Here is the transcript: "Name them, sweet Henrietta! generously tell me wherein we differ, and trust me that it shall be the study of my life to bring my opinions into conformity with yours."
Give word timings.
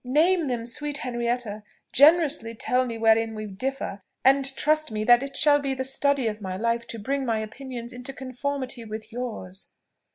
"Name 0.03 0.47
them, 0.47 0.65
sweet 0.65 0.97
Henrietta! 0.97 1.61
generously 1.93 2.55
tell 2.55 2.87
me 2.87 2.97
wherein 2.97 3.35
we 3.35 3.45
differ, 3.45 4.01
and 4.25 4.43
trust 4.55 4.89
me 4.91 5.03
that 5.03 5.21
it 5.21 5.37
shall 5.37 5.59
be 5.59 5.75
the 5.75 5.83
study 5.83 6.25
of 6.25 6.41
my 6.41 6.57
life 6.57 6.87
to 6.87 6.97
bring 6.97 7.23
my 7.23 7.37
opinions 7.37 7.93
into 7.93 8.11
conformity 8.11 8.83
with 8.83 9.11
yours." 9.13 9.75